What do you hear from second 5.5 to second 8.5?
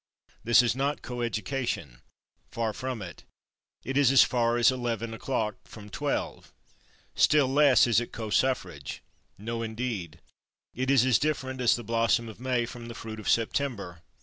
from twelve. Still less is it co